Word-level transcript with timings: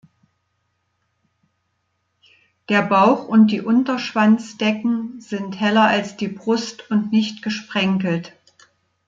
Der 2.69 2.81
Bauch 2.81 3.27
und 3.27 3.51
die 3.51 3.61
Unterschwanzdecken 3.61 5.19
sind 5.21 5.59
heller 5.59 5.83
als 5.83 6.17
die 6.17 6.27
Brust 6.27 6.89
und 6.89 7.11
nicht 7.11 7.43
gesprenkelt. 7.43 8.33